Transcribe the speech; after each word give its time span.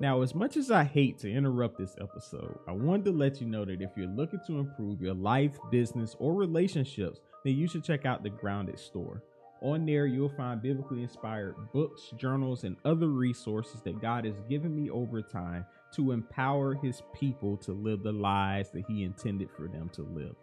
Now, 0.00 0.22
as 0.22 0.34
much 0.34 0.56
as 0.56 0.70
I 0.70 0.84
hate 0.84 1.18
to 1.18 1.30
interrupt 1.30 1.76
this 1.76 1.94
episode, 2.00 2.58
I 2.66 2.72
wanted 2.72 3.04
to 3.04 3.12
let 3.12 3.38
you 3.38 3.46
know 3.46 3.66
that 3.66 3.82
if 3.82 3.90
you're 3.96 4.06
looking 4.06 4.40
to 4.46 4.58
improve 4.58 5.02
your 5.02 5.12
life, 5.12 5.58
business, 5.70 6.16
or 6.18 6.32
relationships, 6.32 7.20
then 7.44 7.54
you 7.54 7.68
should 7.68 7.84
check 7.84 8.06
out 8.06 8.22
the 8.22 8.30
Grounded 8.30 8.78
Store. 8.78 9.22
On 9.60 9.84
there, 9.84 10.06
you'll 10.06 10.30
find 10.30 10.62
biblically 10.62 11.02
inspired 11.02 11.54
books, 11.74 12.14
journals, 12.16 12.64
and 12.64 12.78
other 12.86 13.08
resources 13.08 13.82
that 13.82 14.00
God 14.00 14.24
has 14.24 14.40
given 14.48 14.74
me 14.74 14.88
over 14.88 15.20
time 15.20 15.66
to 15.96 16.12
empower 16.12 16.72
His 16.76 17.02
people 17.14 17.58
to 17.58 17.72
live 17.72 18.02
the 18.02 18.12
lives 18.12 18.70
that 18.70 18.84
He 18.88 19.04
intended 19.04 19.50
for 19.54 19.68
them 19.68 19.90
to 19.92 20.02
live. 20.02 20.34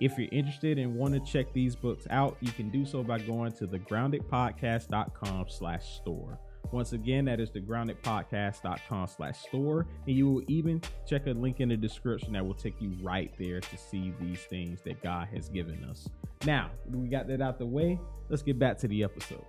If 0.00 0.18
you're 0.18 0.28
interested 0.30 0.78
and 0.78 0.94
want 0.94 1.14
to 1.14 1.32
check 1.32 1.54
these 1.54 1.74
books 1.74 2.06
out, 2.10 2.36
you 2.40 2.52
can 2.52 2.68
do 2.68 2.84
so 2.84 3.02
by 3.02 3.20
going 3.20 3.52
to 3.52 3.66
thegroundedpodcast.com 3.66 5.46
slash 5.48 5.96
store. 5.96 6.38
Once 6.72 6.92
again, 6.92 7.24
that 7.24 7.40
is 7.40 7.50
thegroundedpodcast.com 7.50 9.06
slash 9.06 9.38
store. 9.40 9.86
And 10.06 10.16
you 10.16 10.30
will 10.30 10.42
even 10.48 10.82
check 11.06 11.26
a 11.26 11.30
link 11.30 11.60
in 11.60 11.68
the 11.70 11.76
description 11.76 12.32
that 12.34 12.44
will 12.44 12.54
take 12.54 12.80
you 12.80 12.92
right 13.02 13.32
there 13.38 13.60
to 13.60 13.78
see 13.78 14.12
these 14.20 14.40
things 14.40 14.80
that 14.82 15.02
God 15.02 15.28
has 15.28 15.48
given 15.48 15.84
us. 15.84 16.08
Now, 16.44 16.70
we 16.90 17.08
got 17.08 17.26
that 17.28 17.40
out 17.40 17.58
the 17.58 17.66
way. 17.66 17.98
Let's 18.28 18.42
get 18.42 18.58
back 18.58 18.78
to 18.78 18.88
the 18.88 19.02
episode. 19.02 19.44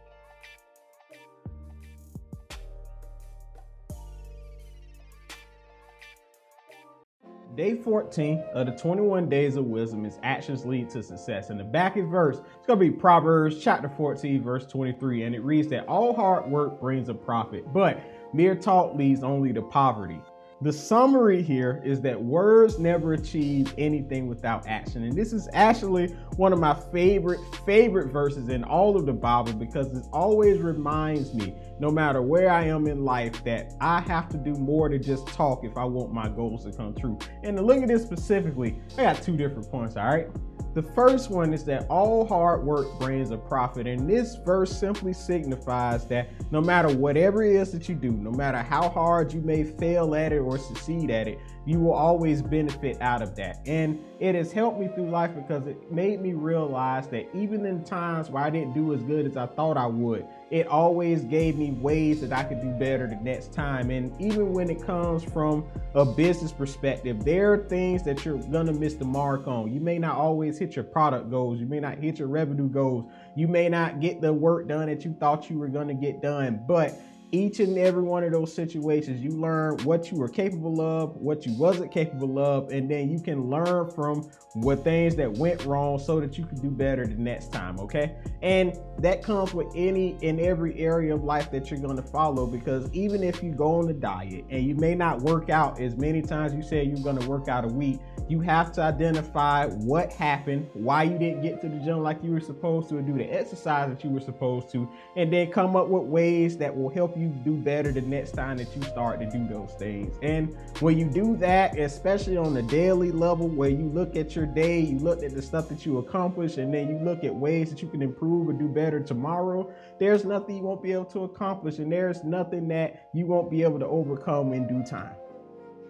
Day 7.60 7.76
14 7.76 8.42
of 8.54 8.68
the 8.68 8.72
21 8.72 9.28
days 9.28 9.58
of 9.58 9.66
wisdom 9.66 10.06
is 10.06 10.18
actions 10.24 10.66
lead 10.66 10.90
to 10.92 11.04
success. 11.04 11.50
And 11.50 11.60
the 11.60 11.66
back 11.66 11.98
of 11.98 12.08
verse, 12.08 12.38
it's 12.38 12.66
going 12.66 12.80
to 12.80 12.86
be 12.86 12.90
Proverbs 12.90 13.62
chapter 13.62 13.90
14, 13.90 14.42
verse 14.42 14.66
23. 14.66 15.24
And 15.24 15.36
it 15.36 15.44
reads 15.44 15.68
that 15.68 15.86
all 15.86 16.16
hard 16.16 16.50
work 16.50 16.80
brings 16.80 17.10
a 17.10 17.14
profit, 17.14 17.74
but 17.74 18.02
mere 18.34 18.56
talk 18.56 18.96
leads 18.96 19.24
only 19.24 19.52
to 19.52 19.62
poverty. 19.62 20.22
The 20.62 20.74
summary 20.74 21.42
here 21.42 21.82
is 21.86 22.02
that 22.02 22.22
words 22.22 22.80
never 22.80 23.14
achieve 23.14 23.74
anything 23.78 24.28
without 24.28 24.68
action. 24.68 25.04
And 25.04 25.14
this 25.14 25.32
is 25.32 25.48
actually 25.54 26.08
one 26.36 26.52
of 26.52 26.60
my 26.60 26.74
favorite, 26.92 27.40
favorite 27.66 28.12
verses 28.12 28.50
in 28.50 28.66
all 28.66 28.98
of 28.98 29.06
the 29.06 29.14
Bible 29.14 29.54
because 29.54 29.88
it 29.98 30.04
always 30.12 30.60
reminds 30.60 31.34
me, 31.34 31.56
no 31.80 31.90
matter 31.90 32.22
where 32.22 32.50
I 32.52 32.66
am 32.66 32.88
in 32.88 33.06
life, 33.06 33.42
that 33.46 33.72
I 33.80 34.02
have 34.02 34.28
to 34.30 34.38
do 34.38 34.52
more 34.52 34.90
than 34.90 35.02
just 35.02 35.28
talk 35.28 35.64
if 35.64 35.78
I 35.78 35.86
want 35.86 36.12
my 36.12 36.28
goals 36.28 36.66
to 36.66 36.74
come 36.74 36.94
true. 36.94 37.18
And 37.42 37.56
to 37.56 37.64
look 37.64 37.82
at 37.82 37.88
this 37.88 38.04
specifically, 38.04 38.82
I 38.98 39.04
got 39.04 39.24
two 39.24 39.38
different 39.38 39.72
points, 39.72 39.96
all 39.96 40.08
right? 40.08 40.28
The 40.76 40.84
first 40.84 41.32
one 41.32 41.52
is 41.52 41.64
that 41.66 41.88
all 41.90 42.26
hard 42.26 42.64
work 42.64 43.00
brings 43.00 43.32
a 43.32 43.38
profit. 43.38 43.88
And 43.88 44.08
this 44.08 44.36
verse 44.36 44.72
simply 44.72 45.14
signifies 45.14 46.06
that 46.08 46.30
no 46.52 46.62
matter 46.62 46.96
whatever 46.96 47.44
it 47.44 47.56
is 47.56 47.72
that 47.72 47.90
you 47.90 47.96
do, 47.96 48.12
no 48.12 48.32
matter 48.32 48.60
how 48.60 48.88
hard 48.90 49.34
you 49.34 49.42
may 49.42 49.64
fail 49.64 50.14
at 50.14 50.32
it 50.32 50.38
or 50.38 50.60
succeed 50.60 51.10
at 51.10 51.28
it, 51.28 51.40
you 51.66 51.80
will 51.80 51.94
always 51.94 52.44
benefit 52.44 53.02
out 53.02 53.24
of 53.24 53.36
that. 53.36 53.62
And 53.66 54.00
it 54.20 54.36
has 54.36 54.52
helped 54.52 54.80
me 54.80 54.90
through 54.94 55.10
life 55.10 55.32
because 55.36 55.66
it 55.66 55.92
made 55.92 56.22
me 56.22 56.34
realize 56.34 57.08
that 57.08 57.28
even 57.36 57.66
in 57.66 57.84
times 57.84 58.30
where 58.30 58.44
I 58.44 58.52
didn't 58.52 58.74
do 58.74 58.94
as 58.94 59.02
good 59.04 59.26
as 59.26 59.38
I 59.38 59.48
thought 59.48 59.76
I 59.76 59.88
would, 59.88 60.26
it 60.52 60.68
always 60.68 61.24
gave 61.24 61.58
me 61.58 61.72
ways 61.72 62.22
that 62.22 62.34
I 62.34 62.44
could 62.44 62.62
do 62.62 62.70
better 62.72 63.08
the 63.08 63.16
next 63.18 63.54
time. 63.54 63.92
And 63.92 64.20
even 64.20 64.52
when 64.52 64.70
it 64.70 64.84
comes 64.84 65.24
from 65.24 65.66
a 65.94 66.04
business 66.04 66.52
perspective, 66.52 67.24
there 67.24 67.54
are 67.54 67.58
things 67.66 68.04
that 68.04 68.26
you're 68.26 68.38
gonna 68.38 68.74
miss 68.74 68.96
the 68.96 69.06
mark 69.06 69.48
on. 69.48 69.72
You 69.72 69.80
may 69.80 70.00
not 70.00 70.16
always 70.16 70.58
hit 70.58 70.76
your 70.76 70.86
product 70.86 71.30
goals, 71.30 71.60
you 71.60 71.68
may 71.68 71.80
not 71.80 72.00
hit 72.00 72.18
your 72.20 72.28
revenue 72.28 72.68
goals, 72.68 73.06
you 73.36 73.48
may 73.48 73.70
not 73.70 74.00
get 74.00 74.22
the 74.22 74.34
work 74.34 74.68
done 74.68 74.88
that 74.88 75.06
you 75.06 75.14
thought 75.20 75.50
you 75.50 75.60
were 75.60 75.68
gonna 75.68 75.94
get 75.94 76.22
done, 76.22 76.64
but 76.68 76.96
each 77.32 77.60
and 77.60 77.78
every 77.78 78.04
one 78.04 78.24
of 78.24 78.32
those 78.32 78.54
situations 78.54 79.22
you 79.22 79.32
learn 79.32 79.78
what 79.84 80.12
you 80.12 80.18
were 80.18 80.30
capable 80.30 80.82
of 80.82 81.16
what 81.16 81.46
you 81.46 81.54
wasn't 81.54 81.92
capable 81.92 82.40
of 82.40 82.70
and 82.72 82.90
then 82.90 83.10
you 83.10 83.20
can 83.20 83.50
learn 83.50 83.90
from 83.92 84.28
what 84.54 84.84
things 84.84 85.16
that 85.16 85.32
went 85.34 85.64
wrong 85.66 86.00
so 86.00 86.20
that 86.20 86.38
you 86.38 86.46
can 86.46 86.60
do 86.60 86.70
better 86.70 87.06
the 87.06 87.16
next 87.16 87.52
time 87.52 87.80
okay? 87.80 88.16
And 88.42 88.78
that 89.00 89.24
comes 89.24 89.54
with 89.54 89.68
any 89.76 90.18
and 90.24 90.40
every 90.40 90.78
area 90.80 91.14
of 91.14 91.24
life 91.24 91.52
that 91.52 91.70
you're 91.70 91.80
going 91.80 91.98
to 91.98 92.04
follow 92.04 92.48
because 92.48 92.90
even 92.94 93.24
if 93.24 93.44
you 93.44 93.52
go 93.52 93.80
on 93.80 93.90
a 93.90 93.94
diet 93.94 94.46
and 94.50 94.64
you 94.64 94.76
may 94.76 94.96
not 94.96 95.22
work 95.22 95.50
out 95.50 95.80
as 95.80 95.96
many 95.98 96.22
times 96.22 96.54
you 96.54 96.62
said 96.62 96.88
you're 96.88 97.04
going 97.04 97.20
to 97.20 97.28
work 97.28 97.48
out 97.48 97.64
a 97.64 97.68
week 97.68 98.00
you 98.28 98.40
have 98.40 98.72
to 98.72 98.82
identify 98.82 99.68
what 99.68 100.12
happened 100.14 100.70
why 100.74 101.04
you 101.04 101.18
didn't 101.18 101.42
get 101.42 101.60
to 101.62 101.68
the 101.68 101.78
gym 101.80 102.02
like 102.02 102.24
you 102.24 102.32
were 102.32 102.40
supposed 102.40 102.88
to 102.90 102.98
and 102.98 103.08
do 103.08 103.14
the 103.14 103.26
exercise 103.26 103.90
that 103.90 104.04
you 104.04 104.10
were 104.10 104.20
supposed 104.20 104.70
to 104.70 104.88
and 105.16 105.32
then 105.32 105.52
come 105.52 105.76
up 105.76 105.88
with 105.88 106.04
ways 106.04 106.58
that 106.58 106.76
will 106.76 106.90
help 106.90 107.18
do 107.28 107.56
better 107.58 107.92
the 107.92 108.02
next 108.02 108.32
time 108.32 108.58
that 108.58 108.76
you 108.76 108.82
start 108.84 109.20
to 109.20 109.26
do 109.26 109.48
those 109.48 109.74
things. 109.78 110.18
And 110.22 110.56
when 110.80 110.98
you 110.98 111.10
do 111.10 111.36
that, 111.38 111.78
especially 111.78 112.38
on 112.38 112.54
the 112.54 112.64
daily 112.64 113.12
level, 113.12 113.48
where 113.48 113.70
you 113.70 113.90
look 113.90 114.16
at 114.16 114.36
your 114.36 114.46
day, 114.46 114.80
you 114.80 115.00
look 115.00 115.24
at 115.24 115.34
the 115.34 115.42
stuff 115.42 115.70
that 115.70 115.86
you 115.86 115.98
accomplish, 115.98 116.58
and 116.58 116.74
then 116.74 116.88
you 116.90 116.98
look 117.00 117.24
at 117.24 117.36
ways 117.36 117.70
that 117.70 117.82
you 117.82 117.88
can 117.90 118.02
improve 118.02 118.50
or 118.50 118.54
do 118.54 118.68
better 118.68 119.00
tomorrow, 119.00 119.72
there's 120.00 120.26
nothing 120.26 120.58
you 120.58 120.64
won't 120.64 120.82
be 120.82 120.94
able 120.94 121.06
to 121.06 121.24
accomplish, 121.24 121.80
and 121.80 121.92
there's 121.92 122.24
nothing 122.24 122.68
that 122.70 123.10
you 123.14 123.26
won't 123.26 123.52
be 123.52 123.64
able 123.64 123.80
to 123.80 123.86
overcome 123.86 124.54
in 124.54 124.68
due 124.68 124.84
time 124.84 125.16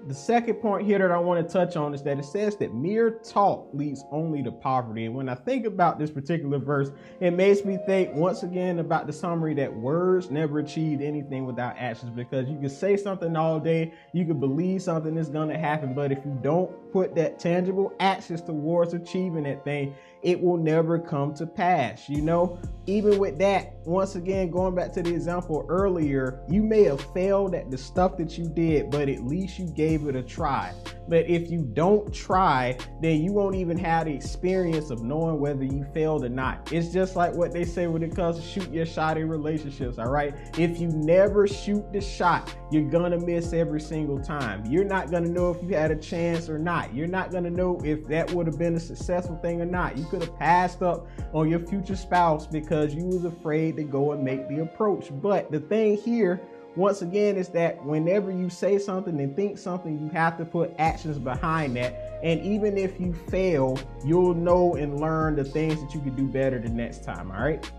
the 0.08 0.14
second 0.14 0.56
point 0.56 0.86
here 0.86 0.98
that 1.00 1.12
I 1.12 1.20
want 1.20 1.46
to 1.46 1.54
touch 1.54 1.76
on 1.76 1.94
is 1.94 2.02
that 2.04 2.18
it 2.18 2.26
says 2.26 2.56
that 2.58 2.74
mere 2.74 3.12
talk 3.12 3.70
leads 3.74 4.04
only 4.12 4.42
to 4.44 4.52
poverty. 4.52 5.06
And 5.06 5.16
when 5.16 5.30
I 5.30 5.36
think 5.36 5.66
about 5.66 6.00
this 6.00 6.10
particular 6.10 6.58
verse, 6.58 6.90
it 7.20 7.32
makes 7.32 7.66
me 7.66 7.78
think 7.86 8.14
once 8.14 8.44
again 8.44 8.80
about 8.80 9.08
the 9.08 9.14
summary 9.14 9.54
that 9.56 9.74
words 9.74 10.32
never 10.32 10.60
achieve 10.60 11.02
anything 11.02 11.46
without 11.46 11.76
actions 11.78 12.12
because 12.12 12.48
you 12.50 12.58
can 12.58 12.70
say 12.70 12.98
something 12.98 13.36
all 13.36 13.60
day, 13.60 13.94
you 14.14 14.26
can 14.26 14.40
believe 14.40 14.82
something 14.82 15.18
is 15.18 15.30
going 15.30 15.50
to 15.50 15.58
happen, 15.58 15.94
but 15.94 16.12
if 16.12 16.20
you 16.26 16.38
don't 16.42 16.92
put 16.92 17.16
that 17.16 17.40
tangible 17.40 17.94
actions 18.00 18.42
towards 18.42 18.94
achieving 18.94 19.44
that 19.44 19.64
thing, 19.64 19.94
it 20.22 20.42
will 20.42 20.58
never 20.58 21.00
come 21.00 21.34
to 21.36 21.46
pass. 21.46 22.10
You 22.10 22.22
know, 22.22 22.60
even 22.88 23.20
with 23.20 23.38
that, 23.40 23.79
once 23.90 24.16
again, 24.16 24.52
going 24.52 24.76
back 24.76 24.94
to 24.94 25.02
the 25.02 25.10
example 25.10 25.66
earlier, 25.68 26.40
you 26.48 26.62
may 26.62 26.84
have 26.84 27.02
failed 27.14 27.56
at 27.56 27.72
the 27.72 27.78
stuff 27.78 28.18
that 28.18 28.38
you 28.38 28.48
did, 28.48 28.92
but 28.92 29.10
at 29.10 29.24
least 29.24 29.58
you 29.58 29.66
gave 29.66 30.08
it 30.08 30.16
a 30.16 30.22
try. 30.22 30.72
But 31.08 31.28
if 31.28 31.50
you 31.50 31.64
don't 31.64 32.14
try, 32.14 32.78
then 33.02 33.24
you 33.24 33.34
won't 33.34 33.56
even 33.56 33.80
have 33.80 34.06
the 34.06 34.14
experience 34.14 34.92
of 34.92 35.02
knowing 35.02 35.40
whether 35.40 35.64
you 35.64 35.84
failed 35.92 36.24
or 36.24 36.30
not. 36.30 36.72
It's 36.72 36.94
just 36.94 37.16
like 37.16 37.34
what 37.34 37.52
they 37.52 37.66
say 37.66 37.88
when 37.88 38.04
it 38.04 38.16
comes 38.16 38.36
to 38.38 38.44
shoot 38.44 38.72
your 38.72 38.86
shot 38.86 39.18
in 39.18 39.28
relationships, 39.28 39.98
all 39.98 40.12
right? 40.12 40.36
If 40.60 40.80
you 40.80 40.90
never 40.90 41.48
shoot 41.48 41.92
the 41.92 42.00
shot, 42.00 42.56
you're 42.72 42.90
gonna 42.90 43.18
miss 43.18 43.54
every 43.54 43.82
single 43.82 44.20
time. 44.20 44.64
You're 44.68 44.86
not 44.86 45.10
gonna 45.10 45.30
know 45.30 45.50
if 45.50 45.64
you 45.64 45.76
had 45.76 45.90
a 45.90 45.96
chance 45.96 46.48
or 46.48 46.60
not. 46.60 46.94
You're 46.94 47.08
not 47.08 47.32
gonna 47.32 47.50
know 47.50 47.82
if 47.84 48.06
that 48.08 48.32
would 48.32 48.46
have 48.46 48.60
been 48.60 48.76
a 48.76 48.80
successful 48.80 49.38
thing 49.38 49.60
or 49.62 49.66
not. 49.66 49.98
You 49.98 50.06
could 50.06 50.22
have 50.22 50.38
passed 50.38 50.84
up 50.84 51.08
on 51.34 51.50
your 51.50 51.60
future 51.60 51.96
spouse 51.96 52.46
because 52.46 52.94
you 52.94 53.06
was 53.06 53.26
afraid 53.26 53.79
to 53.80 53.84
go 53.84 54.12
and 54.12 54.24
make 54.24 54.48
the 54.48 54.60
approach. 54.60 55.10
But 55.12 55.52
the 55.52 55.60
thing 55.60 55.98
here 55.98 56.42
once 56.76 57.02
again 57.02 57.36
is 57.36 57.50
that 57.50 57.84
whenever 57.84 58.32
you 58.32 58.50
say 58.50 58.78
something 58.78 59.20
and 59.20 59.36
think 59.36 59.58
something, 59.58 60.00
you 60.00 60.10
have 60.10 60.38
to 60.38 60.46
put 60.46 60.74
actions 60.78 61.18
behind 61.18 61.76
that. 61.76 62.20
And 62.24 62.42
even 62.42 62.78
if 62.78 63.00
you 63.00 63.14
fail, 63.14 63.80
you'll 64.06 64.36
know 64.36 64.76
and 64.76 65.00
learn 65.00 65.36
the 65.36 65.44
things 65.44 65.82
that 65.82 65.94
you 65.94 66.02
can 66.02 66.16
do 66.16 66.28
better 66.28 66.60
the 66.60 66.70
next 66.70 67.04
time. 67.04 67.32
All 67.32 67.42
right. 67.42 67.70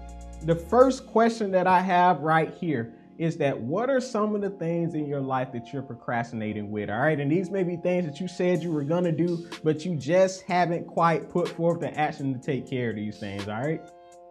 The 0.42 0.56
first 0.56 1.06
question 1.06 1.50
that 1.52 1.66
I 1.66 1.80
have 1.80 2.20
right 2.20 2.52
here 2.54 2.94
is 3.18 3.36
that 3.36 3.58
what 3.60 3.90
are 3.90 4.00
some 4.00 4.34
of 4.34 4.40
the 4.40 4.48
things 4.48 4.94
in 4.94 5.06
your 5.06 5.20
life 5.20 5.52
that 5.52 5.72
you're 5.72 5.82
procrastinating 5.82 6.70
with? 6.70 6.88
All 6.88 7.00
right. 7.00 7.20
And 7.20 7.30
these 7.30 7.50
may 7.50 7.62
be 7.62 7.76
things 7.76 8.06
that 8.06 8.18
you 8.18 8.26
said 8.26 8.62
you 8.62 8.72
were 8.72 8.82
going 8.82 9.04
to 9.04 9.12
do, 9.12 9.46
but 9.62 9.84
you 9.84 9.94
just 9.94 10.42
haven't 10.42 10.86
quite 10.86 11.28
put 11.28 11.48
forth 11.48 11.80
the 11.80 11.96
action 11.98 12.32
to 12.32 12.40
take 12.40 12.68
care 12.68 12.90
of 12.90 12.96
these 12.96 13.18
things. 13.18 13.46
All 13.46 13.60
right. 13.60 13.82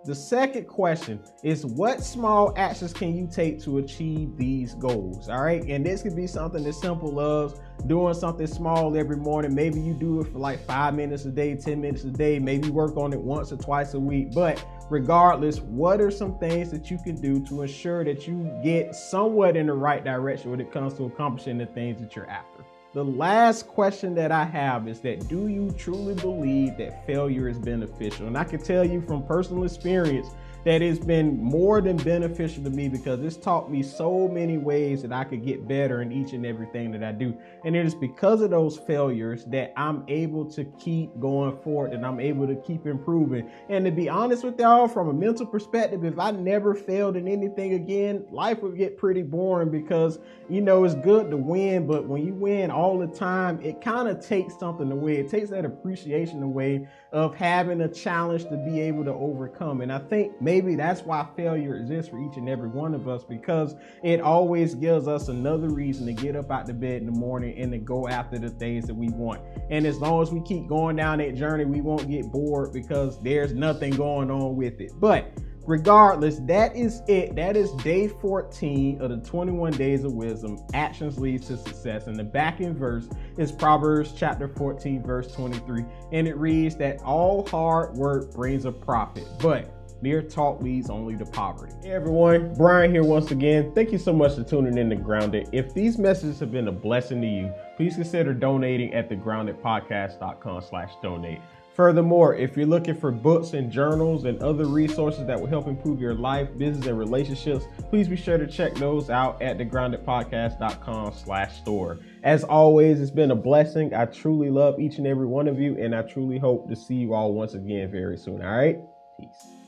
The 0.06 0.16
second 0.16 0.66
question 0.66 1.20
is 1.44 1.66
what 1.66 2.02
small 2.02 2.54
actions 2.56 2.94
can 2.94 3.14
you 3.14 3.28
take 3.30 3.62
to 3.64 3.80
achieve 3.80 4.38
these 4.38 4.74
goals? 4.76 5.28
All 5.28 5.42
right. 5.42 5.62
And 5.64 5.86
this 5.86 6.04
could 6.04 6.16
be 6.16 6.26
something 6.26 6.66
as 6.66 6.80
simple 6.80 7.20
as 7.20 7.60
doing 7.86 8.14
something 8.14 8.48
small 8.48 8.96
every 8.96 9.18
morning. 9.18 9.54
Maybe 9.54 9.82
you 9.82 9.94
do 9.94 10.22
it 10.22 10.32
for 10.32 10.40
like 10.40 10.66
five 10.66 10.94
minutes 10.94 11.26
a 11.26 11.32
day, 11.32 11.54
10 11.54 11.82
minutes 11.82 12.06
a 12.06 12.12
day. 12.12 12.40
Maybe 12.40 12.70
work 12.70 12.96
on 12.96 13.12
it 13.12 13.20
once 13.20 13.52
or 13.52 13.58
twice 13.58 13.94
a 13.94 14.00
week. 14.00 14.34
But 14.34 14.66
regardless, 14.90 15.60
what 15.60 16.00
are 16.00 16.12
some 16.12 16.40
things 16.40 16.72
that 16.72 16.90
you 16.90 16.98
can 16.98 17.20
do 17.20 17.46
to 17.48 17.64
ensure 17.64 18.06
that 18.06 18.26
you 18.26 18.50
get 18.64 18.96
somewhat 18.96 19.58
in 19.58 19.68
the 19.68 19.74
right 19.74 20.04
direction 20.04 20.50
when 20.50 20.62
it 20.62 20.72
comes 20.72 20.94
to 20.94 21.06
accomplishing 21.06 21.58
the 21.58 21.66
things 21.66 22.00
that 22.00 22.16
you're 22.16 22.30
after? 22.30 22.59
The 22.92 23.06
last 23.06 23.68
question 23.68 24.16
that 24.16 24.32
I 24.32 24.44
have 24.46 24.88
is 24.88 25.00
that 25.02 25.28
do 25.28 25.48
you 25.48 25.70
truly 25.78 26.16
believe 26.16 26.76
that 26.78 27.06
failure 27.06 27.48
is 27.48 27.60
beneficial? 27.60 28.26
And 28.26 28.36
I 28.36 28.44
can 28.44 28.60
tell 28.64 28.84
you 28.84 29.00
from 29.02 29.24
personal 29.28 29.64
experience 29.64 30.30
that 30.70 30.84
it's 30.84 31.04
been 31.04 31.42
more 31.42 31.82
than 31.82 31.98
beneficial 31.98 32.64
to 32.64 32.70
me 32.70 32.88
because 32.88 33.20
it's 33.24 33.38
taught 33.38 33.72
me 33.72 33.82
so 33.82 34.28
many 34.28 34.60
ways 34.60 35.02
that 35.02 35.12
I 35.12 35.24
could 35.24 35.44
get 35.44 35.68
better 35.68 36.04
in 36.04 36.12
each 36.12 36.34
and 36.34 36.46
everything 36.46 36.92
that 36.92 37.04
I 37.04 37.12
do. 37.12 37.36
And 37.66 37.76
it 37.76 37.88
is 37.88 37.96
because 37.96 38.42
of 38.42 38.52
those 38.52 38.78
failures 38.78 39.46
that 39.46 39.74
I'm 39.76 40.04
able 40.08 40.46
to 40.52 40.66
keep 40.80 41.20
going 41.20 41.58
forward 41.64 41.94
and 41.94 42.06
I'm 42.06 42.20
able 42.20 42.46
to 42.46 42.56
keep 42.56 42.86
improving. 42.86 43.50
And 43.68 43.84
to 43.86 43.90
be 43.90 44.10
honest 44.10 44.44
with 44.44 44.60
y'all, 44.60 44.88
from 44.88 45.10
a 45.10 45.14
mental 45.14 45.48
perspective, 45.48 46.06
if 46.06 46.20
I 46.20 46.30
never 46.30 46.76
failed 46.76 47.16
in 47.18 47.28
anything 47.28 47.74
again, 47.74 48.28
life 48.30 48.62
would 48.62 48.78
get 48.78 48.96
pretty 48.96 49.24
boring 49.24 49.72
because, 49.72 50.20
you 50.50 50.62
know, 50.62 50.84
it's 50.84 50.94
good 50.94 51.32
to 51.32 51.38
win, 51.38 51.88
but 51.88 52.06
when 52.06 52.24
you 52.24 52.36
win 52.36 52.70
all 52.70 53.00
the 53.00 53.08
time, 53.08 53.60
it 53.64 53.82
kind 53.82 54.08
of 54.08 54.24
takes 54.24 54.60
something 54.60 54.92
away. 54.92 55.18
It 55.18 55.32
takes 55.32 55.50
that 55.50 55.66
appreciation 55.66 56.44
away 56.44 56.88
of 57.12 57.36
having 57.36 57.82
a 57.82 57.88
challenge 57.88 58.44
to 58.50 58.58
be 58.58 58.80
able 58.82 59.04
to 59.06 59.14
overcome. 59.14 59.82
And 59.82 59.92
I 59.92 59.98
think 59.98 60.40
maybe 60.40 60.59
that's 60.62 61.02
why 61.02 61.28
failure 61.36 61.76
exists 61.76 62.10
for 62.10 62.20
each 62.20 62.38
and 62.38 62.50
every 62.50 62.70
one 62.70 62.94
of 62.94 63.08
us 63.08 63.24
because 63.24 63.76
it 64.04 64.22
always 64.22 64.76
gives 64.76 65.08
us 65.08 65.28
another 65.28 65.70
reason 65.70 66.06
to 66.06 66.14
get 66.14 66.36
up 66.36 66.52
out 66.52 66.66
the 66.66 66.74
bed 66.74 67.02
in 67.02 67.06
the 67.06 67.12
morning 67.12 67.58
and 67.58 67.72
to 67.72 67.78
go 67.78 68.08
after 68.08 68.38
the 68.38 68.50
things 68.50 68.86
that 68.88 68.94
we 68.94 69.10
want. 69.10 69.42
And 69.70 69.86
as 69.86 69.98
long 69.98 70.22
as 70.22 70.32
we 70.32 70.42
keep 70.42 70.68
going 70.68 70.96
down 70.96 71.20
that 71.20 71.36
journey, 71.36 71.66
we 71.66 71.82
won't 71.82 72.10
get 72.10 72.32
bored 72.32 72.74
because 72.74 73.22
there's 73.22 73.54
nothing 73.54 73.96
going 73.96 74.30
on 74.30 74.56
with 74.56 74.82
it. 74.82 74.92
But 74.96 75.32
regardless, 75.66 76.40
that 76.40 76.76
is 76.76 77.02
it. 77.08 77.36
That 77.36 77.56
is 77.56 77.72
day 77.84 78.08
14 78.08 79.02
of 79.02 79.10
the 79.12 79.18
21 79.18 79.74
days 79.74 80.04
of 80.04 80.14
wisdom. 80.14 80.58
Actions 80.74 81.20
lead 81.20 81.44
to 81.44 81.58
success. 81.58 82.08
And 82.08 82.18
the 82.18 82.24
backing 82.24 82.74
verse 82.74 83.08
is 83.38 83.52
Proverbs 83.52 84.14
chapter 84.16 84.48
14, 84.48 85.04
verse 85.04 85.32
23. 85.34 85.86
And 86.12 86.28
it 86.28 86.36
reads 86.38 86.76
that 86.78 87.02
all 87.04 87.48
hard 87.48 87.94
work 87.94 88.34
brings 88.34 88.66
a 88.66 88.72
profit, 88.72 89.28
but 89.40 89.79
mere 90.02 90.22
talk 90.22 90.62
leads 90.62 90.90
only 90.90 91.16
to 91.18 91.26
poverty. 91.26 91.74
Hey 91.82 91.92
everyone, 91.92 92.54
Bryan 92.56 92.92
here 92.92 93.04
once 93.04 93.32
again. 93.32 93.74
Thank 93.74 93.92
you 93.92 93.98
so 93.98 94.14
much 94.14 94.36
for 94.36 94.44
tuning 94.44 94.78
in 94.78 94.90
to 94.90 94.96
Grounded. 94.96 95.50
If 95.52 95.74
these 95.74 95.98
messages 95.98 96.40
have 96.40 96.52
been 96.52 96.68
a 96.68 96.72
blessing 96.72 97.22
to 97.22 97.28
you, 97.28 97.54
please 97.78 97.96
consider 97.96 98.34
donating 98.34 98.94
at 98.94 99.10
thegroundedpodcast.com 99.10 100.62
slash 100.62 100.92
donate. 101.02 101.40
Furthermore, 101.80 102.36
if 102.36 102.58
you're 102.58 102.66
looking 102.66 102.94
for 102.94 103.10
books 103.10 103.54
and 103.54 103.72
journals 103.72 104.26
and 104.26 104.44
other 104.44 104.66
resources 104.66 105.26
that 105.28 105.40
will 105.40 105.48
help 105.48 105.66
improve 105.66 106.02
your 106.02 106.14
life, 106.14 106.50
business, 106.58 106.88
and 106.88 107.00
relationships, 107.00 107.64
please 107.90 108.06
be 108.06 108.18
sure 108.18 108.38
to 108.38 108.46
check 108.46 108.76
those 108.76 109.10
out 109.10 109.42
at 109.42 109.58
thegroundedpodcast.com 109.58 111.14
slash 111.14 111.58
store. 111.58 112.00
As 112.22 112.44
always, 112.44 113.00
it's 113.00 113.12
been 113.12 113.32
a 113.32 113.36
blessing. 113.36 113.94
I 113.94 114.08
truly 114.08 114.50
love 114.50 114.78
each 114.78 114.98
and 114.98 115.08
every 115.08 115.26
one 115.26 115.48
of 115.48 115.58
you, 115.58 115.78
and 115.78 115.96
I 115.96 116.02
truly 116.02 116.38
hope 116.38 116.68
to 116.68 116.76
see 116.76 116.96
you 116.96 117.14
all 117.14 117.32
once 117.32 117.54
again 117.54 117.90
very 117.90 118.18
soon. 118.18 118.42
All 118.42 118.58
right? 118.58 118.78
Peace. 119.18 119.59